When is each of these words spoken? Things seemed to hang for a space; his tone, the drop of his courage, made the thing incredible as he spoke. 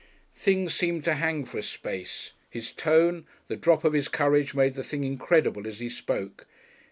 Things 0.33 0.73
seemed 0.73 1.03
to 1.05 1.13
hang 1.13 1.45
for 1.45 1.59
a 1.59 1.61
space; 1.61 2.33
his 2.49 2.73
tone, 2.73 3.27
the 3.49 3.55
drop 3.55 3.83
of 3.83 3.93
his 3.93 4.07
courage, 4.07 4.55
made 4.55 4.73
the 4.73 4.83
thing 4.83 5.03
incredible 5.03 5.67
as 5.67 5.77
he 5.79 5.89
spoke. 5.89 6.47